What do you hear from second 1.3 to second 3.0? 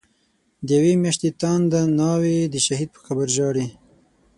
تانده ناوی، د شهید په